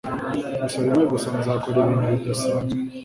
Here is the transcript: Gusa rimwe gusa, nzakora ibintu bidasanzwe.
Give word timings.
Gusa 0.61 0.77
rimwe 0.83 1.03
gusa, 1.11 1.27
nzakora 1.39 1.79
ibintu 1.85 2.13
bidasanzwe. 2.19 2.77